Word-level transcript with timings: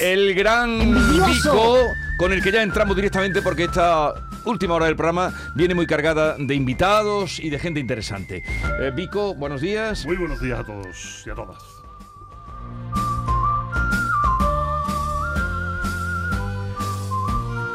El 0.00 0.34
gran 0.34 0.78
Vico, 1.12 1.76
con 2.16 2.32
el 2.32 2.42
que 2.42 2.50
ya 2.50 2.62
entramos 2.62 2.96
directamente 2.96 3.42
porque 3.42 3.64
esta 3.64 4.14
última 4.46 4.74
hora 4.74 4.86
del 4.86 4.96
programa 4.96 5.34
viene 5.54 5.74
muy 5.74 5.86
cargada 5.86 6.34
de 6.38 6.54
invitados 6.54 7.38
y 7.38 7.50
de 7.50 7.58
gente 7.58 7.78
interesante. 7.78 8.42
Eh, 8.80 8.90
Vico, 8.94 9.34
buenos 9.34 9.60
días. 9.60 10.06
Muy 10.06 10.16
buenos 10.16 10.40
días 10.40 10.60
a 10.60 10.64
todos 10.64 11.22
y 11.26 11.30
a 11.30 11.34
todas. 11.34 11.62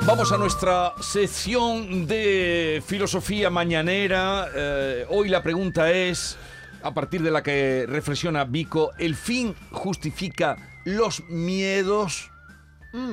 Vamos 0.07 0.31
a 0.31 0.37
nuestra 0.39 0.93
sección 0.99 2.07
de 2.07 2.81
filosofía 2.83 3.51
mañanera. 3.51 4.47
Eh, 4.55 5.05
hoy 5.09 5.29
la 5.29 5.43
pregunta 5.43 5.91
es, 5.91 6.35
a 6.81 6.93
partir 6.95 7.21
de 7.21 7.29
la 7.29 7.43
que 7.43 7.85
reflexiona 7.87 8.43
Vico, 8.43 8.91
¿el 8.97 9.15
fin 9.15 9.53
justifica 9.71 10.76
los 10.87 11.21
miedos? 11.29 12.31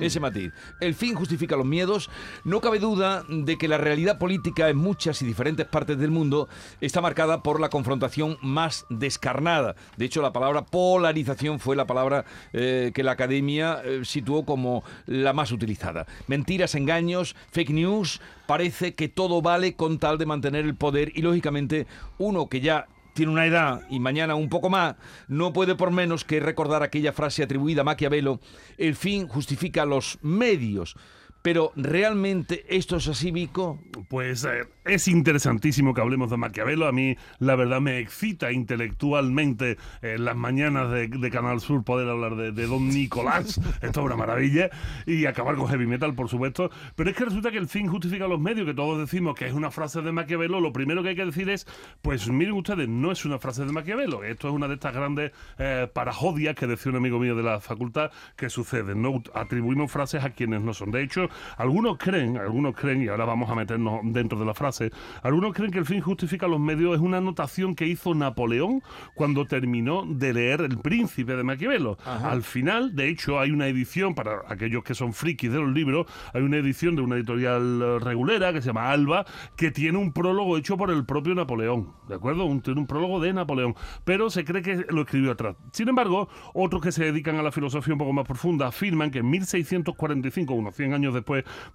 Ese 0.01 0.21
matiz. 0.21 0.53
El 0.81 0.95
fin 0.95 1.15
justifica 1.15 1.57
los 1.57 1.67
miedos. 1.67 2.09
No 2.45 2.61
cabe 2.61 2.79
duda 2.79 3.25
de 3.29 3.59
que 3.59 3.67
la 3.67 3.77
realidad 3.77 4.19
política 4.19 4.69
en 4.71 4.77
muchas 4.77 5.21
y 5.21 5.27
diferentes 5.27 5.67
partes 5.67 5.99
del 5.99 6.13
mundo 6.13 6.49
está 6.81 7.01
marcada 7.01 7.43
por 7.43 7.61
la 7.61 7.69
confrontación 7.69 8.39
más 8.41 8.87
descarnada. 8.89 9.75
De 9.97 10.05
hecho, 10.05 10.23
la 10.23 10.33
palabra 10.33 10.65
polarización 10.65 11.59
fue 11.59 11.75
la 11.75 11.87
palabra 11.87 12.25
eh, 12.53 12.93
que 12.95 13.03
la 13.03 13.13
academia 13.13 13.83
eh, 13.85 14.03
situó 14.05 14.47
como 14.47 14.85
la 15.07 15.33
más 15.33 15.51
utilizada. 15.51 16.07
Mentiras, 16.29 16.77
engaños, 16.77 17.35
fake 17.51 17.71
news. 17.71 18.21
Parece 18.47 18.95
que 18.95 19.09
todo 19.09 19.43
vale 19.43 19.75
con 19.75 19.99
tal 19.99 20.17
de 20.17 20.27
mantener 20.27 20.65
el 20.65 20.77
poder 20.77 21.11
y, 21.15 21.23
lógicamente, 21.23 21.89
uno 22.19 22.49
que 22.49 22.61
ya 22.61 22.87
tiene 23.15 23.33
una 23.33 23.47
edad 23.47 23.83
y 23.89 24.01
mañana 24.01 24.35
un 24.35 24.49
poco 24.49 24.69
más, 24.69 24.97
no 25.29 25.53
puede 25.53 25.75
por 25.75 25.91
menos 25.91 26.25
que 26.25 26.41
recordar 26.41 26.83
aquella 26.83 27.13
frase 27.13 27.43
atribuida 27.43 27.81
a 27.81 27.85
Maquiavelo, 27.85 28.41
el 28.77 28.97
fin 28.97 29.27
justifica 29.27 29.87
los 29.87 30.19
medios. 30.21 30.97
Pero 31.45 31.73
¿realmente 31.77 32.65
esto 32.75 32.97
es 32.97 33.07
así, 33.07 33.31
Vico? 33.31 33.79
Pues 34.09 34.47
eh, 34.47 34.63
es 34.87 35.09
interesantísimo 35.09 35.93
que 35.93 36.01
hablemos 36.01 36.31
de 36.31 36.39
Maquiavelo. 36.39 36.87
A 36.87 36.93
mí, 36.93 37.19
la 37.39 37.55
verdad, 37.55 37.83
me 37.83 37.99
excita 37.99 38.51
intelectualmente 38.51 39.77
en 40.01 40.25
las 40.25 40.37
mañanas 40.37 40.91
de, 40.91 41.31
Canal 41.31 41.61
Sur 41.61 41.85
poder 41.85 42.09
hablar 42.09 42.37
de, 42.37 42.67
Don 42.67 42.89
Nicolás. 42.89 43.61
Esto 43.83 44.01
es 44.01 44.07
una 44.07 44.17
maravilla. 44.17 44.71
Y 45.05 45.27
acabar 45.27 45.57
con 45.57 45.69
heavy 45.69 45.87
metal, 45.87 46.15
por 46.15 46.31
supuesto. 46.31 46.71
Pero 46.97 47.11
es 47.11 47.17
que 47.17 47.27
resulta 47.27 47.51
que 47.51 47.59
el 47.59 47.69
fin 47.69 47.89
justifica 47.89 48.27
los 48.27 48.41
medios, 48.41 48.67
que 48.67 48.73
todos 48.73 48.99
decimos 48.99 49.35
que 49.35 49.47
es 49.47 49.53
una 49.53 49.71
frase 49.71 50.01
de 50.01 50.13
Maquiavelo. 50.13 50.63
Lo 50.63 50.73
primero 50.73 51.03
que 51.03 51.11
hay 51.11 51.17
que 51.17 51.27
decir 51.27 51.51
es, 51.51 51.67
pues 52.01 52.27
miren 52.27 52.55
ustedes, 52.55 52.89
no 52.89 53.13
es 53.13 53.23
una 53.27 53.39
frase 53.39 53.67
de 53.67 53.73
Maquiavelo. 53.73 54.25
Esto 54.25 54.49
es 54.49 54.55
una 54.55 54.67
de 54.67 54.75
estas 54.75 54.95
grandes 54.95 55.33
eh, 55.59 55.91
parajodias 55.93 56.57
que 56.57 56.67
decía 56.67 56.89
un 56.89 56.97
amigo 56.97 57.19
mío 57.19 57.37
de 57.37 57.43
la 57.43 57.61
facultad 57.61 58.11
que 58.35 58.49
sucede. 58.49 58.95
No 58.95 59.23
atribuimos 59.35 59.93
frases 59.93 60.25
a 60.25 60.31
quienes 60.31 60.63
no 60.63 60.73
son. 60.73 60.91
De 60.91 61.03
hecho, 61.03 61.29
algunos 61.57 61.99
creen, 61.99 62.37
algunos 62.37 62.75
creen, 62.75 63.03
y 63.03 63.09
ahora 63.09 63.25
vamos 63.25 63.51
a 63.51 63.55
meternos 63.55 64.01
dentro 64.05 64.39
de 64.39 64.45
la 64.45 64.55
frase, 64.55 64.91
algunos 65.23 65.55
creen 65.55 65.71
que 65.71 65.79
el 65.79 65.87
fin 65.87 66.01
justifica 66.01 66.49
los 66.49 66.61
medios 66.61 66.95
es 66.95 67.01
una 67.01 67.19
anotación 67.19 67.75
que 67.75 67.87
hizo 67.87 68.15
Napoleón 68.15 68.83
cuando 69.15 69.47
terminó 69.47 70.05
de 70.07 70.33
leer 70.33 70.61
El 70.61 70.79
Príncipe 70.79 71.37
de 71.37 71.45
Maquiavelo. 71.45 71.99
Al 72.05 72.43
final, 72.43 72.95
de 72.95 73.09
hecho, 73.09 73.39
hay 73.39 73.51
una 73.51 73.67
edición, 73.67 74.15
para 74.15 74.43
aquellos 74.49 74.85
que 74.85 74.95
son 74.95 75.13
frikis 75.13 75.53
de 75.53 75.59
los 75.59 75.71
libros, 75.71 76.07
hay 76.33 76.43
una 76.43 76.57
edición 76.57 76.97
de 76.97 77.03
una 77.03 77.17
editorial 77.17 78.01
regulera 78.01 78.53
que 78.53 78.61
se 78.61 78.69
llama 78.69 78.91
Alba, 78.91 79.25
que 79.57 79.71
tiene 79.71 79.99
un 79.99 80.13
prólogo 80.13 80.57
hecho 80.57 80.77
por 80.77 80.91
el 80.91 81.05
propio 81.05 81.35
Napoleón, 81.35 81.93
¿de 82.09 82.15
acuerdo? 82.15 82.45
Un, 82.45 82.61
tiene 82.61 82.81
un 82.81 82.87
prólogo 82.87 83.21
de 83.21 83.33
Napoleón, 83.33 83.75
pero 84.05 84.31
se 84.31 84.45
cree 84.45 84.63
que 84.63 84.85
lo 84.89 85.03
escribió 85.03 85.33
atrás. 85.33 85.57
Sin 85.73 85.89
embargo, 85.89 86.29
otros 86.53 86.83
que 86.83 86.93
se 86.93 87.05
dedican 87.05 87.37
a 87.37 87.43
la 87.43 87.53
filosofía 87.53 87.95
un 87.95 87.99
poco 87.99 88.13
más 88.13 88.27
profunda 88.27 88.67
afirman 88.67 89.11
que 89.11 89.19
en 89.19 89.31
1645, 89.31 90.55
unos 90.55 90.75
100 90.75 90.95
años 90.95 91.15
después 91.15 91.24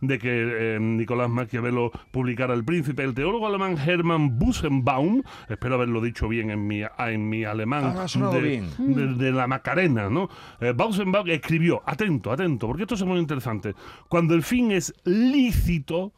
de 0.02 0.20
que 0.20 0.76
eh, 0.76 0.80
Nicolás 0.80 1.30
Maquiavelo 1.30 1.92
publicara 2.12 2.54
El 2.54 2.64
Príncipe. 2.64 3.04
El 3.04 3.14
teólogo 3.14 3.48
alemán 3.48 3.78
Hermann 3.78 4.38
Busenbaum, 4.38 5.24
espero 5.48 5.76
haberlo 5.76 6.02
dicho 6.02 6.28
bien 6.28 6.52
en 6.52 6.68
mi, 6.68 6.82
en 6.98 7.30
mi 7.30 7.44
alemán 7.44 7.96
ah, 7.98 8.06
de, 8.08 9.32
la 9.32 9.48
Macarena, 9.48 10.10
¿no? 10.10 10.30
Eh, 10.60 10.74
Busenbaum 10.76 11.30
escribió, 11.30 11.82
atento, 11.86 12.32
atento, 12.32 12.68
porque 12.68 12.84
esto 12.84 12.96
es 12.96 13.04
muy 13.04 13.20
interesante, 13.20 13.76
cuando 14.08 14.36
el 14.36 14.44
fin 14.44 14.72
es 14.72 14.94
lícito, 15.04 16.14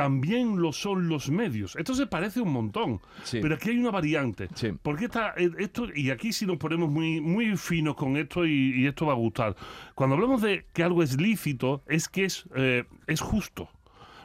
también 0.00 0.62
lo 0.62 0.72
son 0.72 1.10
los 1.10 1.28
medios. 1.28 1.76
Esto 1.76 1.94
se 1.94 2.06
parece 2.06 2.40
un 2.40 2.50
montón, 2.50 3.02
pero 3.30 3.54
aquí 3.54 3.68
hay 3.68 3.76
una 3.76 3.90
variante. 3.90 4.48
Porque 4.80 5.04
está, 5.04 5.34
eh, 5.36 5.50
esto, 5.58 5.88
y 5.94 6.08
aquí 6.08 6.32
si 6.32 6.46
nos 6.46 6.56
ponemos 6.56 6.90
muy, 6.90 7.20
muy 7.20 7.54
finos 7.58 7.96
con 7.96 8.16
esto 8.16 8.46
y, 8.46 8.86
esto 8.86 9.04
va 9.04 9.12
a 9.12 9.16
gustar. 9.16 9.54
Cuando 9.94 10.16
hablamos 10.16 10.40
de 10.40 10.64
que 10.72 10.82
algo 10.82 11.02
es 11.02 11.20
lícito, 11.20 11.82
es 11.86 12.08
que 12.08 12.24
es, 12.24 12.46
eh, 12.54 12.84
es 13.08 13.20
justo. 13.20 13.68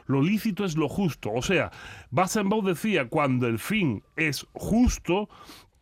Lo 0.06 0.22
lícito 0.22 0.64
es 0.64 0.78
lo 0.78 0.88
justo. 0.88 1.30
O 1.30 1.42
sea, 1.42 1.70
Basenbaum 2.10 2.64
decía, 2.64 3.10
cuando 3.10 3.46
el 3.46 3.58
fin 3.58 4.02
es 4.16 4.46
justo, 4.54 5.28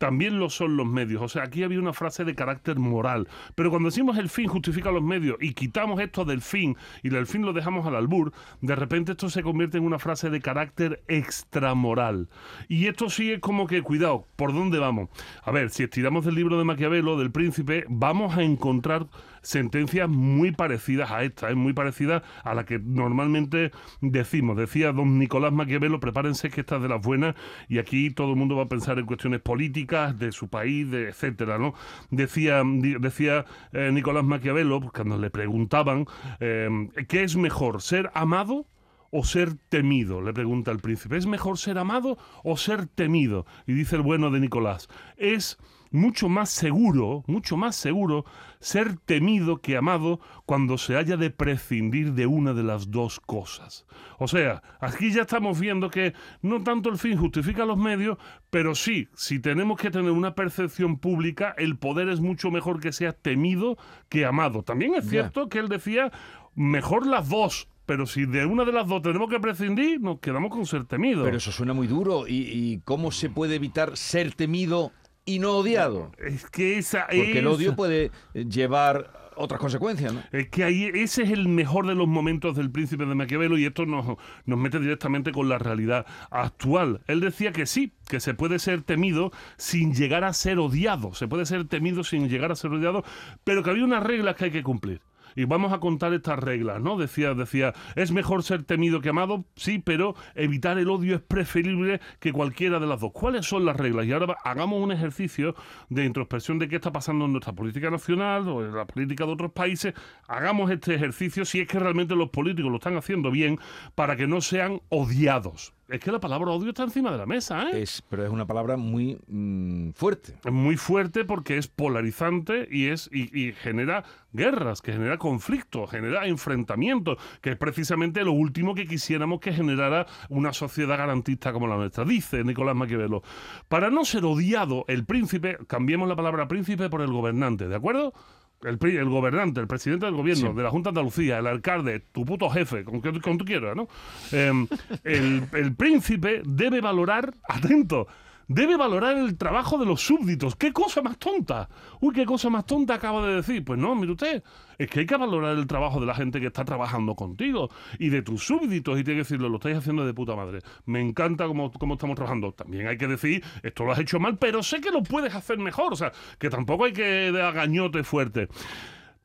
también 0.04 0.38
lo 0.38 0.50
son 0.50 0.76
los 0.76 0.87
medios. 0.87 1.22
O 1.22 1.28
sea, 1.28 1.44
aquí 1.44 1.62
había 1.62 1.78
una 1.78 1.94
frase 1.94 2.26
de 2.26 2.34
carácter 2.34 2.78
moral. 2.78 3.26
Pero 3.54 3.70
cuando 3.70 3.88
decimos 3.88 4.19
el 4.19 4.28
fin 4.28 4.48
justifica 4.48 4.92
los 4.92 5.03
medios 5.03 5.38
y 5.41 5.54
quitamos 5.54 5.98
esto 5.98 6.26
del 6.26 6.42
fin 6.42 6.76
y 7.03 7.09
del 7.09 7.26
fin 7.26 7.41
lo 7.41 7.54
dejamos 7.54 7.87
al 7.87 7.97
albur, 7.97 8.34
de 8.60 8.76
repente 8.76 9.12
esto 9.12 9.31
se 9.31 9.43
convierte 9.43 9.78
en 9.78 9.84
una 9.84 9.98
frase 9.98 10.28
de 10.28 10.43
carácter 10.43 11.03
extramoral. 11.09 12.28
Y 12.69 12.87
esto 12.87 13.09
sí 13.09 13.32
es 13.32 13.41
como 13.41 13.66
que, 13.66 13.81
cuidado, 13.81 14.26
¿por 14.37 14.53
dónde 14.53 14.78
vamos? 14.78 15.09
A 15.43 15.50
ver, 15.53 15.70
si 15.70 15.84
estiramos 15.84 16.26
del 16.26 16.34
libro 16.34 16.59
de 16.59 16.64
Maquiavelo, 16.64 17.16
del 17.16 17.32
príncipe, 17.32 17.87
vamos 17.88 18.37
a 18.37 18.43
encontrar 18.43 19.06
sentencias 19.44 20.09
muy 20.09 20.53
parecidas 20.53 21.10
a 21.10 21.22
esta, 21.22 21.50
es 21.50 21.56
muy 21.56 21.72
parecida 21.72 22.22
a 22.43 22.55
la 22.55 22.65
que 22.65 22.78
normalmente 22.78 23.71
decimos. 24.00 24.56
Decía 24.56 24.93
don 24.93 25.19
Nicolás 25.19 25.53
Maquiavelo, 25.53 26.00
prepárense 26.00 26.50
que 26.50 26.62
esta 26.62 26.77
es 26.77 26.82
de 26.82 26.88
las 26.88 27.00
buenas 27.00 27.37
y 27.69 27.78
aquí 27.78 28.10
todo 28.10 28.31
el 28.31 28.37
mundo 28.37 28.56
va 28.56 28.65
a 28.65 28.69
pensar 28.69 28.99
en 28.99 29.06
cuestiones 29.06 29.41
políticas 29.41 30.19
de 30.19 30.32
su 30.32 30.49
país, 30.49 30.93
etcétera, 30.93 31.59
¿no? 31.59 31.75
Decía, 32.10 32.62
decía 33.00 33.44
eh, 33.72 33.91
Nicolás 33.93 34.25
Maquiavelo, 34.25 34.81
pues, 34.81 34.93
cuando 34.93 35.19
le 35.19 35.31
preguntaban 35.31 36.06
eh, 36.41 36.69
¿qué 37.09 37.22
es 37.22 37.37
mejor, 37.37 37.82
ser 37.82 38.11
amado 38.15 38.66
o 39.11 39.25
ser 39.25 39.55
temido? 39.69 40.21
Le 40.21 40.32
pregunta 40.32 40.71
el 40.71 40.78
príncipe. 40.78 41.16
¿Es 41.16 41.26
mejor 41.26 41.59
ser 41.59 41.78
amado 41.78 42.19
o 42.43 42.56
ser 42.56 42.87
temido? 42.87 43.47
Y 43.66 43.72
dice 43.72 43.97
el 43.97 44.03
bueno 44.03 44.31
de 44.31 44.41
Nicolás, 44.41 44.88
es 45.16 45.59
mucho 45.94 46.28
más 46.28 46.50
seguro, 46.50 47.22
mucho 47.28 47.56
más 47.56 47.77
seguro 47.77 48.25
ser 48.59 48.97
temido 48.97 49.60
que 49.60 49.77
amado 49.77 50.19
cuando 50.44 50.77
se 50.77 50.97
haya 50.97 51.16
de 51.16 51.31
prescindir 51.31 52.15
de 52.15 52.27
una 52.27 52.53
de 52.53 52.65
las 52.65 52.91
dos 52.91 53.21
cosas. 53.21 53.87
O 54.19 54.27
sea, 54.27 54.60
aquí 54.81 55.12
ya 55.12 55.22
estamos 55.22 55.60
viendo 55.60 55.91
que 55.91 56.12
no 56.43 56.65
tanto 56.65 56.88
el 56.88 56.99
fin 56.99 57.16
justifica 57.16 57.65
los 57.65 57.78
medios, 57.78 58.19
pero 58.50 58.75
sí, 58.75 59.09
si 59.15 59.38
tenemos 59.38 59.78
que 59.78 59.93
tener 59.93 60.10
una 60.10 60.34
percepción 60.34 60.99
pública, 60.99 61.55
el 61.56 61.77
poder 61.77 62.09
es 62.09 62.21
mucho 62.21 62.50
mejor 62.50 62.81
que 62.81 62.93
sea 62.93 63.12
temido 63.12 63.78
que 64.09 64.26
amado. 64.26 64.65
También 64.65 64.97
es 64.97 65.09
cierto 65.09 65.49
que 65.49 65.61
él 65.61 65.69
decía, 65.69 66.11
mejor 66.56 67.06
las 67.06 67.28
dos, 67.28 67.69
pero 67.87 68.06
si 68.06 68.26
de 68.26 68.47
una 68.47 68.65
de 68.65 68.72
las 68.72 68.88
dos 68.88 69.00
tenemos 69.00 69.31
que 69.31 69.38
prescindir, 69.38 70.00
nos 70.00 70.19
quedamos 70.19 70.50
con 70.50 70.66
ser 70.66 70.87
temido. 70.87 71.22
Pero 71.22 71.37
eso 71.37 71.53
suena 71.53 71.72
muy 71.72 71.87
duro. 71.87 72.26
¿Y, 72.26 72.49
y 72.50 72.81
cómo 72.84 73.12
se 73.12 73.31
puede 73.31 73.55
evitar 73.55 73.97
ser 73.97 74.34
temido 74.34 74.91
y 75.25 75.39
no 75.39 75.53
odiado. 75.59 76.12
Es 76.19 76.49
que 76.51 76.79
esa 76.79 77.07
Porque 77.07 77.39
el 77.39 77.47
odio 77.47 77.75
puede 77.77 78.11
llevar 78.35 79.25
otras 79.37 79.61
consecuencias, 79.61 80.12
¿no? 80.12 80.23
Es 80.33 80.49
que 80.49 80.65
ahí 80.65 80.91
ese 80.95 81.23
es 81.23 81.31
el 81.31 81.49
mejor 81.49 81.87
de 81.87 81.95
los 81.95 82.07
momentos 82.07 82.57
del 82.57 82.71
príncipe 82.71 83.05
de 83.05 83.15
Maquiavelo 83.15 83.59
y 83.59 83.67
esto 83.67 83.87
nos, 83.87 84.17
nos 84.45 84.59
mete 84.59 84.79
directamente 84.79 85.33
con 85.33 85.49
la 85.49 85.59
realidad 85.59 86.07
actual. 86.31 87.01
Él 87.07 87.21
decía 87.21 87.53
que 87.53 87.67
sí, 87.67 87.93
que 88.09 88.21
se 88.21 88.35
puede 88.35 88.59
ser 88.59 88.83
temido 88.83 89.33
sin 89.57 89.95
llegar 89.95 90.25
a 90.25 90.33
ser 90.33 90.59
odiado, 90.59 91.15
se 91.15 91.29
puede 91.29 91.47
ser 91.47 91.67
temido 91.67 92.05
sin 92.05 92.29
llegar 92.29 92.53
a 92.53 92.56
ser 92.56 92.73
odiado, 92.73 93.05
pero 93.43 93.62
que 93.62 93.71
había 93.71 93.85
unas 93.85 94.03
reglas 94.03 94.37
que 94.37 94.47
hay 94.47 94.51
que 94.51 94.62
cumplir 94.62 95.01
y 95.37 95.45
vamos 95.45 95.72
a 95.72 95.81
contar 95.81 96.12
estas 96.12 96.39
reglas, 96.39 96.81
¿no? 96.81 96.97
Decía, 96.97 97.35
decía, 97.35 97.73
es 97.97 98.12
mejor 98.12 98.43
ser 98.43 98.62
temido 98.64 99.00
que 99.00 99.11
amado, 99.11 99.44
sí, 99.56 99.79
pero 99.79 100.14
evitar 100.35 100.79
el 100.79 100.91
odio 100.91 101.17
es 101.17 101.23
preferible 101.23 102.00
que 102.20 102.32
cualquiera 102.32 102.79
de 102.79 102.87
las 102.87 103.00
dos. 103.00 103.12
¿Cuáles 103.12 103.47
son 103.47 103.64
las 103.64 103.76
reglas? 103.76 104.06
Y 104.06 104.12
ahora 104.12 104.37
hagamos 104.44 104.82
un 104.82 104.93
ejercicio 104.93 105.55
de 105.88 106.05
introspección 106.05 106.58
de 106.58 106.69
qué 106.69 106.76
está 106.76 106.93
pasando 106.93 107.25
en 107.25 107.32
nuestra 107.32 107.53
política 107.53 107.91
nacional 107.91 108.49
o 108.49 108.64
en 108.64 108.75
la 108.75 108.87
política 108.87 109.26
de 109.26 109.32
otros 109.32 109.53
países. 109.53 109.94
Hagamos 110.29 110.70
este 110.70 110.94
ejercicio 110.94 111.44
si 111.44 111.61
es 111.61 111.69
que 111.69 111.79
realmente 111.79 112.14
los 112.14 112.31
políticos 112.31 112.70
lo 112.70 112.76
están 112.76 112.97
haciendo 112.97 113.31
bien 113.31 113.58
para 113.94 114.17
que 114.17 114.26
no 114.26 114.41
sean 114.41 114.81
odiados. 114.88 115.75
Es 115.88 116.00
que 116.00 116.10
la 116.10 116.19
palabra 116.19 116.50
odio 116.50 116.70
está 116.70 116.82
encima 116.82 117.12
de 117.12 117.19
la 117.19 117.26
mesa, 117.26 117.69
¿eh? 117.69 117.82
Es, 117.82 118.02
pero 118.08 118.25
es 118.25 118.31
una 118.31 118.46
palabra 118.46 118.78
muy 118.78 119.19
mm, 119.26 119.90
fuerte. 119.90 120.34
Es 120.42 120.52
muy 120.52 120.76
fuerte 120.76 121.26
porque 121.26 121.58
es 121.58 121.69
polarizante 121.69 122.66
y 122.70 122.86
es 122.86 123.10
y, 123.12 123.52
genera 123.52 124.02
guerras, 124.32 124.81
que 124.81 124.92
genera 124.92 125.19
conflictos, 125.19 125.90
genera 125.90 126.26
enfrentamientos, 126.26 127.19
que 127.42 127.50
es 127.50 127.56
precisamente 127.56 128.25
lo 128.25 128.32
último 128.32 128.75
que 128.75 128.86
quisiéramos 128.86 129.40
que 129.40 129.52
generara 129.52 130.06
una 130.31 130.54
sociedad 130.54 130.96
garantista 130.96 131.52
como 131.52 131.66
la 131.66 131.76
nuestra. 131.76 132.04
Dice 132.04 132.42
Nicolás 132.44 132.75
Maquiavelo, 132.75 133.22
para 133.69 133.90
no 133.90 134.06
ser 134.06 134.25
odiado 134.25 134.86
el 134.88 135.04
príncipe, 135.04 135.58
cambiemos 135.66 136.08
la 136.08 136.16
palabra 136.16 136.48
príncipe 136.48 136.88
por 136.88 137.02
el 137.02 137.12
gobernante, 137.12 137.69
¿de 137.69 137.76
acuerdo? 137.76 138.14
El, 138.62 138.79
el 138.97 139.09
gobernante, 139.09 139.61
el 139.61 139.67
presidente 139.67 140.06
del 140.06 140.15
gobierno, 140.15 140.51
Sí. 140.51 140.56
de 140.56 140.62
la 140.62 140.71
Junta 140.71 140.89
de 140.91 141.01
Andalucía, 141.01 141.39
el 141.39 141.47
alcalde, 141.47 142.01
tu 142.12 142.25
puto 142.25 142.49
jefe, 142.51 142.85
con 142.85 143.03
que 143.03 143.21
con 143.21 143.37
tú 143.39 143.45
quieras, 143.45 143.77
¿no? 143.77 143.89
Em, 144.33 144.67
el, 145.05 145.45
el 145.53 145.75
príncipe 145.75 146.43
debe 146.47 146.81
valorar, 146.81 147.35
atento, 147.49 148.06
debe 148.49 148.76
valorar 148.76 149.17
el 149.17 149.37
trabajo 149.37 149.79
de 149.79 149.87
los 149.87 150.00
súbditos. 150.00 150.56
¿Qué 150.56 150.73
cosa 150.73 151.02
más 151.02 151.19
tonta? 151.19 151.69
Uy, 152.00 152.14
qué 152.14 152.25
cosa 152.25 152.50
más 152.50 152.67
tonta 152.67 152.94
acaba 152.94 153.26
de 153.26 153.37
decir. 153.37 153.64
Pues 153.64 153.79
no, 153.79 153.94
mire 153.94 154.12
usted, 154.12 154.43
es 154.79 154.88
que 154.91 155.00
hay 155.00 155.06
que 155.06 155.17
valorar 155.17 155.56
el 155.56 155.67
trabajo 155.67 156.00
de 156.00 156.06
la 156.06 156.14
gente 156.14 156.41
que 156.41 156.46
está 156.46 156.64
trabajando 156.64 157.14
contigo 157.14 157.70
y 157.99 158.08
de 158.08 158.23
tus 158.23 158.44
súbditos 158.44 158.99
y 158.99 159.05
tiene 159.05 159.19
que 159.19 159.25
decirlo, 159.25 159.49
lo 159.49 159.56
estáis 159.56 159.79
haciendo 159.79 160.05
de 160.06 160.14
puta 160.14 160.37
madre. 160.37 160.61
Me 160.87 161.00
encanta 161.00 161.46
cómo, 161.46 161.70
cómo 161.73 161.94
estamos 161.94 162.17
trabajando. 162.17 162.52
También 162.52 162.87
hay 162.87 162.96
que 162.99 163.06
decir, 163.06 163.43
esto 163.62 163.85
lo 163.85 163.93
has 163.93 163.99
hecho 163.99 164.20
mal, 164.20 164.38
pero 164.38 164.62
sé 164.62 164.81
que 164.81 164.91
lo 164.91 165.02
puedes 165.02 165.35
hacer 165.35 165.58
mejor. 165.58 165.93
O 165.93 165.96
sea, 165.96 166.12
que 166.38 166.50
tampoco 166.50 166.85
hay 166.85 166.93
que 166.93 167.02
de 167.32 167.43
agañote 167.43 168.05
fuerte. 168.05 168.49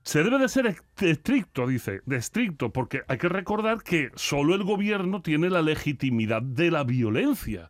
Se 0.02 0.24
debe 0.24 0.40
de 0.40 0.48
ser 0.50 0.66
est- 0.66 1.04
estricto, 1.04 1.68
dice, 1.68 2.02
de 2.06 2.16
estricto, 2.16 2.72
porque 2.72 3.02
hay 3.08 3.18
que 3.18 3.30
recordar 3.30 3.84
que 3.84 4.10
solo 4.16 4.56
el 4.56 4.64
gobierno 4.64 5.22
tiene 5.22 5.50
la 5.50 5.62
legitimidad 5.62 6.42
de 6.42 6.72
la 6.72 6.84
violencia. 6.84 7.70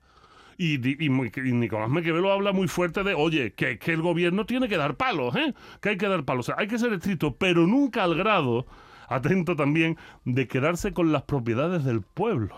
Y, 0.62 0.76
y 0.76 1.06
y 1.06 1.54
Nicolás 1.54 1.90
Mequevelo 1.90 2.34
habla 2.34 2.52
muy 2.52 2.68
fuerte 2.68 3.02
de, 3.04 3.14
oye, 3.14 3.54
que, 3.54 3.80
que 3.80 3.94
el 3.94 4.02
gobierno 4.02 4.46
tiene 4.46 4.68
que 4.68 4.76
dar 4.76 4.98
palos, 4.98 5.34
¿eh? 5.38 5.54
Que 5.82 5.90
hay 5.90 5.98
que 5.98 6.10
dar 6.10 6.26
palos. 6.26 6.50
O 6.50 6.52
sea, 6.52 6.56
hay 6.60 6.68
que 6.68 6.78
ser 6.78 6.92
estricto, 6.92 7.38
pero 7.38 7.66
nunca 7.66 8.04
al 8.04 8.14
grado, 8.14 8.68
atento 9.10 9.56
también, 9.56 9.98
de 10.26 10.48
quedarse 10.48 10.94
con 10.94 11.12
las 11.12 11.24
propiedades 11.24 11.84
del 11.84 12.02
pueblo. 12.02 12.56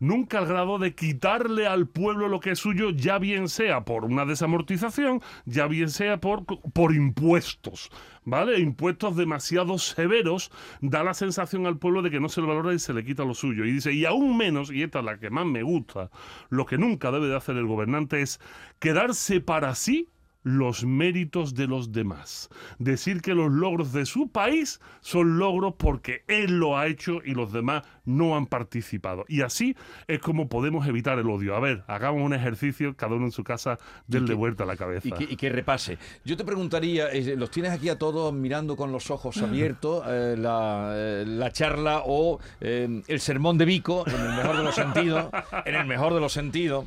Nunca 0.00 0.38
al 0.38 0.46
grado 0.46 0.78
de 0.78 0.94
quitarle 0.94 1.66
al 1.66 1.86
pueblo 1.86 2.28
lo 2.28 2.40
que 2.40 2.52
es 2.52 2.58
suyo, 2.58 2.90
ya 2.90 3.18
bien 3.18 3.48
sea 3.48 3.84
por 3.84 4.04
una 4.04 4.24
desamortización, 4.24 5.20
ya 5.44 5.66
bien 5.66 5.90
sea 5.90 6.20
por, 6.20 6.44
por 6.46 6.94
impuestos. 6.94 7.90
¿Vale? 8.24 8.58
Impuestos 8.58 9.16
demasiado 9.16 9.78
severos 9.78 10.50
da 10.80 11.02
la 11.02 11.14
sensación 11.14 11.66
al 11.66 11.78
pueblo 11.78 12.02
de 12.02 12.10
que 12.10 12.20
no 12.20 12.28
se 12.28 12.42
le 12.42 12.46
valora 12.46 12.74
y 12.74 12.78
se 12.78 12.92
le 12.92 13.04
quita 13.04 13.24
lo 13.24 13.34
suyo. 13.34 13.64
Y 13.64 13.72
dice, 13.72 13.92
y 13.92 14.04
aún 14.04 14.36
menos, 14.36 14.70
y 14.70 14.82
esta 14.82 14.98
es 14.98 15.04
la 15.04 15.18
que 15.18 15.30
más 15.30 15.46
me 15.46 15.62
gusta, 15.62 16.10
lo 16.50 16.66
que 16.66 16.76
nunca 16.76 17.10
debe 17.10 17.28
de 17.28 17.36
hacer 17.36 17.56
el 17.56 17.66
gobernante 17.66 18.20
es 18.20 18.38
quedarse 18.80 19.40
para 19.40 19.74
sí 19.74 20.10
los 20.48 20.84
méritos 20.84 21.54
de 21.54 21.66
los 21.66 21.92
demás. 21.92 22.48
Decir 22.78 23.20
que 23.20 23.34
los 23.34 23.52
logros 23.52 23.92
de 23.92 24.06
su 24.06 24.28
país 24.30 24.80
son 25.00 25.38
logros 25.38 25.74
porque 25.76 26.24
él 26.26 26.58
lo 26.58 26.78
ha 26.78 26.86
hecho 26.86 27.20
y 27.24 27.32
los 27.34 27.52
demás 27.52 27.82
no 28.06 28.36
han 28.36 28.46
participado. 28.46 29.24
Y 29.28 29.42
así 29.42 29.76
es 30.06 30.20
como 30.20 30.48
podemos 30.48 30.86
evitar 30.86 31.18
el 31.18 31.28
odio. 31.28 31.54
A 31.54 31.60
ver, 31.60 31.84
hagamos 31.86 32.22
un 32.22 32.32
ejercicio, 32.32 32.96
cada 32.96 33.14
uno 33.14 33.26
en 33.26 33.32
su 33.32 33.44
casa, 33.44 33.78
denle 34.06 34.28
que- 34.28 34.34
vuelta 34.34 34.64
a 34.64 34.66
la 34.66 34.76
cabeza. 34.76 35.08
Y 35.08 35.12
que, 35.12 35.24
y 35.24 35.36
que 35.36 35.50
repase. 35.50 35.98
Yo 36.24 36.36
te 36.36 36.44
preguntaría, 36.44 37.10
eh, 37.12 37.36
¿los 37.36 37.50
tienes 37.50 37.72
aquí 37.72 37.88
a 37.90 37.98
todos 37.98 38.32
mirando 38.32 38.74
con 38.76 38.90
los 38.90 39.10
ojos 39.10 39.36
abiertos 39.42 40.02
eh, 40.08 40.34
la, 40.38 40.92
eh, 40.94 41.24
la 41.26 41.50
charla 41.52 42.02
o 42.06 42.38
eh, 42.60 43.02
el 43.06 43.20
sermón 43.20 43.58
de 43.58 43.64
Vico, 43.66 44.04
en 44.08 44.14
el 44.14 44.34
mejor 44.36 44.56
de 44.56 44.62
los 44.62 44.74
sentidos? 44.74 45.26
En 45.66 45.74
el 45.74 45.86
mejor 45.86 46.14
de 46.14 46.20
los 46.20 46.32
sentidos. 46.32 46.86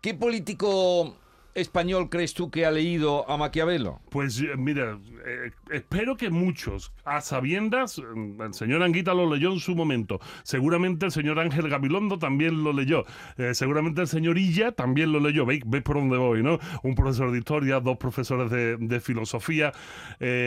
¿Qué 0.00 0.14
político 0.14 1.16
español 1.54 2.08
crees 2.08 2.34
tú 2.34 2.50
que 2.50 2.64
ha 2.64 2.70
leído 2.70 3.28
a 3.30 3.36
Maquiavelo? 3.36 4.00
Pues 4.10 4.40
eh, 4.40 4.56
mira, 4.56 4.98
eh, 5.26 5.50
espero 5.70 6.16
que 6.16 6.30
muchos, 6.30 6.92
a 7.04 7.20
sabiendas, 7.20 7.98
mm, 7.98 8.40
el 8.42 8.54
señor 8.54 8.82
Anguita 8.82 9.14
lo 9.14 9.32
leyó 9.32 9.52
en 9.52 9.58
su 9.58 9.74
momento, 9.74 10.20
seguramente 10.42 11.06
el 11.06 11.12
señor 11.12 11.38
Ángel 11.38 11.68
Gabilondo 11.68 12.18
también 12.18 12.62
lo 12.62 12.72
leyó, 12.72 13.04
eh, 13.36 13.54
seguramente 13.54 14.00
el 14.02 14.08
señor 14.08 14.38
Illa 14.38 14.72
también 14.72 15.12
lo 15.12 15.20
leyó, 15.20 15.46
veis, 15.46 15.62
veis 15.66 15.82
por 15.82 15.96
dónde 15.96 16.16
voy, 16.16 16.42
¿no? 16.42 16.58
Un 16.82 16.94
profesor 16.94 17.30
de 17.32 17.38
historia, 17.38 17.80
dos 17.80 17.96
profesores 17.96 18.50
de, 18.50 19.00
filosofía, 19.00 19.72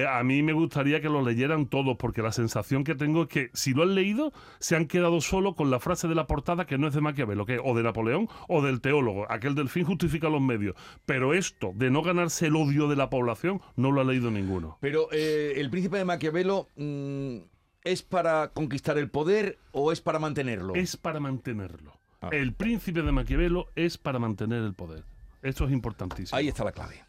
a 0.10 0.24
mí 0.24 0.44
me 0.44 0.54
gustaría 0.54 1.02
que 1.02 1.10
lo 1.10 1.24
leyeran 1.24 1.66
todos, 1.66 1.98
porque 1.98 2.22
la 2.22 2.32
sensación 2.32 2.84
que 2.84 2.94
tengo 2.94 3.24
es 3.24 3.28
que 3.30 3.50
si 3.54 3.74
lo 3.74 3.84
han 3.84 3.96
leído, 3.96 4.32
se 4.60 4.76
han 4.76 4.86
quedado 4.86 5.22
solo 5.22 5.56
con 5.56 5.72
la 5.72 5.80
frase 5.80 6.08
de 6.08 6.14
la 6.14 6.28
portada 6.28 6.66
que 6.66 6.78
no 6.78 6.88
es 6.88 6.94
de 6.94 7.02
Maquiavelo, 7.02 7.46
que 7.46 7.60
o 7.64 7.76
de 7.76 7.82
Napoleón 7.82 8.28
o 8.48 8.62
del 8.62 8.80
teólogo, 8.80 9.26
aquel 9.32 9.56
del 9.56 9.70
fin 9.70 9.86
justifica 9.86 10.30
los 10.30 10.42
medios, 10.42 10.76
pero 11.06 11.34
esto 11.34 11.74
de 11.76 11.90
no 11.90 12.02
ganarse 12.02 12.48
el 12.48 12.56
odio 12.56 12.88
de 12.88 12.96
la 12.96 13.10
población 13.10 13.62
no 13.76 13.92
lo 13.92 14.02
ha 14.02 14.04
leído 14.04 14.32
ninguno. 14.32 14.78
Pero 14.82 15.10
eh, 15.12 15.54
el 15.58 15.70
príncipe 15.70 15.98
de 15.98 16.06
Maquiavelo 16.06 16.68
mm, 16.76 17.38
es 17.84 18.04
para 18.04 18.50
conquistar 18.50 18.98
el 18.98 19.10
poder 19.10 19.58
o 19.72 19.92
es 19.92 20.02
para 20.02 20.20
mantenerlo. 20.20 20.76
Es 20.76 20.98
para 20.98 21.20
mantenerlo. 21.20 21.94
Ah. 22.22 22.30
El 22.32 22.54
príncipe 22.54 23.02
de 23.02 23.12
Maquiavelo 23.12 23.68
es 23.76 23.98
para 23.98 24.20
mantener 24.20 24.64
el 24.64 24.74
poder. 24.74 25.04
Esto 25.42 25.66
es 25.66 25.72
importantísimo. 25.72 26.38
Ahí 26.38 26.48
está 26.48 26.64
la 26.64 26.72
clave. 26.72 27.04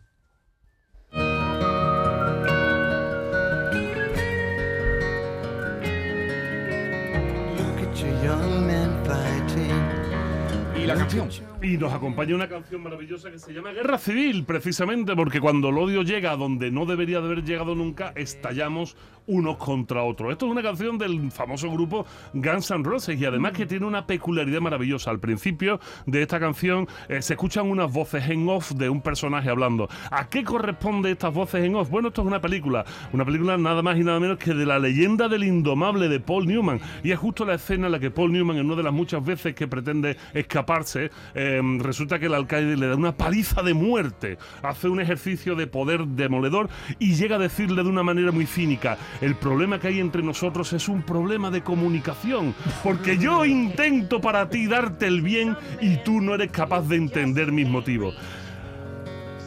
Y 11.63 11.79
nos 11.79 11.95
acompaña 11.95 12.35
una 12.35 12.47
canción 12.47 12.83
maravillosa 12.83 13.31
que 13.31 13.39
se 13.39 13.53
llama 13.55 13.73
Guerra 13.73 13.97
Civil, 13.97 14.45
precisamente 14.45 15.17
porque 15.17 15.41
cuando 15.41 15.71
el 15.71 15.79
odio 15.79 16.03
llega 16.03 16.33
a 16.33 16.37
donde 16.37 16.71
no 16.71 16.85
debería 16.85 17.21
de 17.21 17.27
haber 17.27 17.43
llegado 17.43 17.75
nunca, 17.75 18.13
estallamos 18.17 18.95
unos 19.26 19.56
contra 19.56 20.03
otros. 20.03 20.32
Esto 20.32 20.47
es 20.47 20.53
una 20.53 20.62
canción 20.62 20.99
del 20.99 21.31
famoso 21.31 21.71
grupo 21.71 22.06
Guns 22.32 22.71
N' 22.71 22.85
Roses 22.85 23.21
y 23.21 23.25
además 23.25 23.53
que 23.53 23.67
tiene 23.67 23.87
una 23.87 24.06
peculiaridad 24.06 24.61
maravillosa. 24.61 25.11
Al 25.11 25.21
principio 25.21 25.81
de 26.06 26.23
esta 26.23 26.41
canción 26.41 26.87
eh, 27.09 27.23
se 27.23 27.35
escuchan 27.35 27.71
unas 27.71 27.93
voces 27.93 28.29
en 28.29 28.49
off 28.49 28.73
de 28.73 28.88
un 28.88 29.00
personaje 29.00 29.49
hablando. 29.50 29.88
¿A 30.11 30.29
qué 30.29 30.44
corresponde 30.44 31.11
estas 31.11 31.32
voces 31.32 31.65
en 31.65 31.76
off? 31.76 31.91
Bueno, 31.91 32.09
esto 32.09 32.23
es 32.23 32.26
una 32.26 32.41
película, 32.41 32.85
una 33.12 33.25
película 33.25 33.56
nada 33.56 33.82
más 33.82 33.97
y 33.99 34.05
nada 34.05 34.21
menos 34.21 34.38
que 34.38 34.55
de 34.55 34.67
la 34.67 34.79
leyenda 34.79 35.29
del 35.29 35.44
indomable 35.44 36.09
de 36.09 36.21
Paul 36.21 36.47
Newman. 36.47 36.81
Y 37.03 37.11
es 37.11 37.19
justo 37.19 37.44
la 37.44 37.55
escena 37.55 37.87
en 37.87 37.93
la 37.93 37.99
que 37.99 38.11
Paul 38.11 38.32
Newman, 38.32 38.56
en 38.56 38.67
una 38.67 38.76
de 38.76 38.82
las 38.82 38.93
muchas 38.93 39.25
veces 39.25 39.55
que 39.55 39.69
pretende 39.69 40.17
escaparse, 40.32 41.11
eh, 41.35 41.61
resulta 41.79 42.19
que 42.19 42.26
el 42.26 42.35
alcaide 42.35 42.76
le 42.76 42.88
da 42.88 42.97
una 42.97 43.17
paliza 43.17 43.62
de 43.62 43.75
muerte, 43.75 44.38
hace 44.62 44.88
un 44.88 45.00
ejercicio 45.00 45.55
de 45.55 45.67
poder 45.67 46.06
demoledor 46.06 46.69
y 46.99 47.15
llega 47.15 47.37
a 47.37 47.38
decirle 47.38 47.82
de 47.82 47.88
una 47.88 48.03
manera 48.03 48.32
muy 48.32 48.47
cínica, 48.47 48.99
el 49.20 49.37
problema 49.37 49.78
que 49.78 49.88
hay 49.88 50.00
entre 50.00 50.22
nosotros 50.22 50.72
es 50.72 50.88
un 50.88 51.02
problema 51.02 51.50
de 51.50 51.62
comunicación, 51.62 52.55
porque 52.82 53.19
yo 53.19 53.44
intento 53.44 54.20
para 54.20 54.49
ti 54.49 54.66
darte 54.66 55.06
el 55.06 55.22
bien 55.22 55.56
y 55.81 55.99
tú 55.99 56.20
no 56.20 56.34
eres 56.34 56.50
capaz 56.50 56.88
de 56.88 56.96
entender 56.96 57.52
mis 57.52 57.69
motivos. 57.69 58.16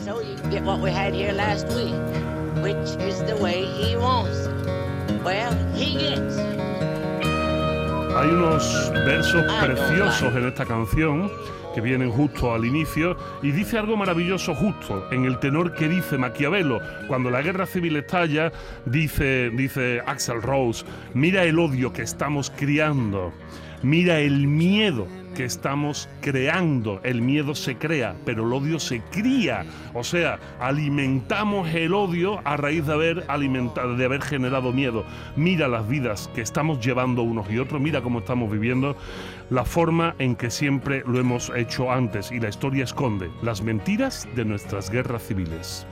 So. 0.05 0.21
Hay 8.17 8.29
unos 8.29 8.91
versos 9.05 9.45
Ah, 9.47 9.63
preciosos 9.63 10.36
en 10.36 10.47
esta 10.47 10.65
canción 10.65 11.29
que 11.75 11.81
vienen 11.81 12.09
justo 12.09 12.51
al 12.51 12.65
inicio 12.65 13.15
y 13.43 13.51
dice 13.51 13.77
algo 13.77 13.95
maravilloso 13.95 14.55
justo 14.55 15.05
en 15.12 15.25
el 15.25 15.38
tenor 15.38 15.75
que 15.75 15.88
dice 15.88 16.17
Maquiavelo. 16.17 16.81
Cuando 17.07 17.29
la 17.29 17.43
guerra 17.43 17.67
civil 17.67 17.95
estalla, 17.95 18.51
dice, 18.86 19.51
dice 19.51 20.01
Axel 20.03 20.41
Rose, 20.41 20.83
mira 21.13 21.43
el 21.43 21.59
odio 21.59 21.93
que 21.93 22.01
estamos 22.01 22.50
criando, 22.50 23.31
mira 23.83 24.17
el 24.17 24.47
miedo 24.47 25.05
que 25.38 25.46
estamos 25.46 26.10
creando. 26.20 27.00
El 27.03 27.22
miedo 27.22 27.53
se 27.53 27.77
crea, 27.77 28.15
pero 28.25 28.48
el 28.48 28.53
odio 28.53 28.79
se 28.79 29.01
cría. 29.01 29.67
O 29.94 30.03
sea, 30.03 30.39
alimentamos 30.60 31.70
el 31.70 31.94
odio 31.94 32.41
a 32.44 32.58
raíz 32.58 32.88
de 32.88 32.94
haber 32.94 33.24
alimentado, 33.27 33.96
de 33.96 34.03
haber 34.03 34.24
generado 34.24 34.74
miedo. 34.74 35.06
Mira 35.36 35.67
las 35.67 35.88
vidas 35.88 36.27
que 36.34 36.41
estamos 36.41 36.84
llevando 36.84 37.22
unos 37.22 37.51
y 37.51 37.60
otros, 37.60 37.79
mira 37.79 38.01
cómo 38.01 38.20
estamos 38.20 38.51
viviendo, 38.51 38.98
la 39.51 39.63
forma 39.63 40.15
en 40.17 40.36
que 40.36 40.50
siempre 40.50 41.03
lo 41.06 41.20
hemos 41.20 41.51
hecho 41.56 41.91
antes. 41.91 42.32
Y 42.32 42.39
la 42.39 42.50
historia 42.50 42.84
esconde 42.84 43.29
las 43.44 43.62
mentiras 43.62 44.27
de 44.36 44.44
nuestras 44.44 44.89
guerras 44.89 45.22
civiles. 45.22 45.86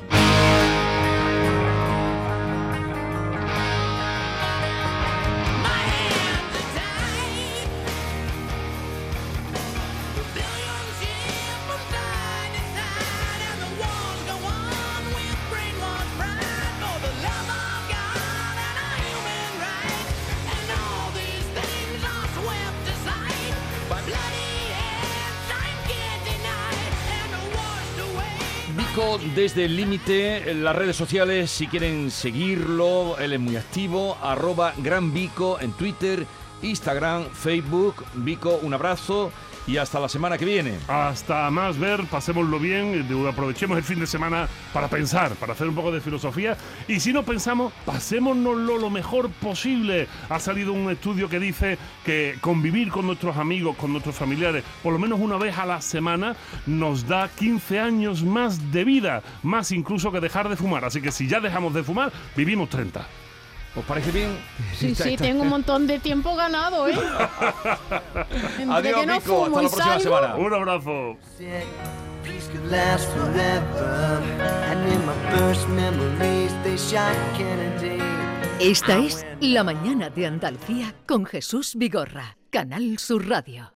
Desde 29.36 29.66
el 29.66 29.76
límite, 29.76 30.52
en 30.52 30.64
las 30.64 30.74
redes 30.74 30.96
sociales, 30.96 31.52
si 31.52 31.68
quieren 31.68 32.10
seguirlo, 32.10 33.18
él 33.20 33.34
es 33.34 33.40
muy 33.42 33.58
activo, 33.58 34.18
arroba 34.22 34.74
Gran 34.78 35.14
Vico 35.14 35.60
en 35.60 35.74
Twitter, 35.74 36.26
Instagram, 36.62 37.26
Facebook. 37.32 38.06
Vico, 38.14 38.58
un 38.62 38.74
abrazo 38.74 39.34
y 39.68 39.78
hasta 39.78 40.00
la 40.00 40.10
semana 40.10 40.38
que 40.38 40.46
viene. 40.46 40.78
Hasta 40.88 41.50
más 41.50 41.78
ver, 41.78 42.06
pasémoslo 42.06 42.60
bien, 42.60 43.06
eh, 43.10 43.30
aprovechemos 43.30 43.78
el 43.78 43.84
fin 43.84 44.00
de 44.00 44.08
semana 44.08 44.48
para 44.74 44.88
pensar, 44.88 45.34
para 45.36 45.54
hacer 45.54 45.68
un 45.68 45.76
poco 45.76 45.92
de 45.92 46.02
filosofía. 46.02 46.58
Y 46.88 47.00
si 47.00 47.14
no 47.14 47.24
pensamos, 47.24 47.74
pasémonoslo 47.86 48.78
lo 48.78 48.90
mejor 48.90 49.30
posible. 49.30 50.08
Ha 50.30 50.40
salido 50.40 50.74
un 50.74 50.92
estudio 50.92 51.30
que 51.30 51.40
dice 51.40 51.78
que 52.04 52.38
convivir 52.42 52.90
con 52.90 53.08
nuestros 53.08 53.38
amigos, 53.38 53.76
con 53.76 53.92
nuestros 53.92 54.16
familiares, 54.16 54.64
por 54.84 54.94
lo 54.94 55.00
menos 55.00 55.20
una 55.20 55.38
vez 55.38 55.58
a 55.58 55.66
la 55.66 55.82
semana, 55.82 56.36
nos 56.66 57.08
da 57.08 57.30
15 57.30 57.80
años 57.80 58.24
más 58.24 58.72
de 58.72 58.84
vida, 58.84 59.24
más 59.44 59.72
incluso 59.72 60.12
que 60.12 60.20
dejar 60.20 60.50
de 60.50 60.56
fumar. 60.56 60.86
Así 60.86 61.02
que 61.02 61.12
si 61.12 61.28
ya 61.28 61.40
dejamos 61.40 61.74
de 61.74 61.84
fumar, 61.84 62.12
vivimos 62.36 62.70
30. 62.70 63.25
¿Os 63.78 63.84
parece 63.86 64.12
bien? 64.12 64.38
Sí, 64.78 64.92
Está- 64.92 65.04
sí, 65.04 65.14
está- 65.14 65.24
tengo 65.28 65.42
un 65.44 65.50
montón 65.50 65.86
de 65.88 66.00
tiempo 66.00 66.36
ganado, 66.36 66.88
¿eh? 66.88 66.94
Entre 68.60 68.74
Adiós, 68.74 69.00
que 69.02 69.06
no 69.06 69.14
Vico, 69.20 69.46
fumo 69.46 69.60
hasta 69.60 69.62
la 69.62 69.70
próxima 69.70 69.86
salgo, 69.86 70.00
semana. 70.04 70.36
Un 70.36 70.54
abrazo. 70.54 71.18
said 71.38 71.64
peace 72.24 72.48
could 72.52 72.72
last 72.72 73.06
forever. 73.12 74.22
And 74.72 74.92
in 74.94 75.06
my 75.06 75.38
first 75.38 75.68
memories, 75.70 76.52
they 76.64 76.78
shot 76.78 77.16
Kennedy. 77.38 78.02
Esta 78.60 78.98
es 79.00 79.26
La 79.42 79.64
Mañana 79.66 80.10
de 80.10 80.26
Andalucía 80.28 80.96
con 81.06 81.26
Jesús 81.26 81.76
Vigorra, 81.76 82.38
Canal 82.50 82.98
Sur 83.00 83.28
Radio. 83.28 83.74